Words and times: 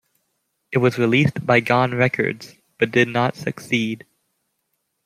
It 0.71 0.79
was 0.79 0.97
released 0.97 1.45
by 1.45 1.59
Gone 1.59 1.93
Records, 1.93 2.55
but 2.79 2.89
did 2.89 3.07
not 3.07 3.35
succeed. 3.35 4.07